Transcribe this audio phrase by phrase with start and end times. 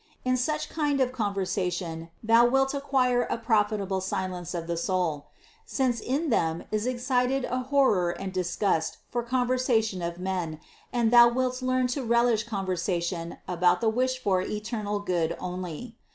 [0.25, 5.27] In such kind of conversation thou wilt acquire a profitable silence of the soul;
[5.63, 10.59] since in them is excited a horror and disgust for conversa tion of men
[10.91, 14.41] and thou wilt learn to relish conversation 308 CITY OF GOD about the wished for
[14.41, 15.95] eternal Good only.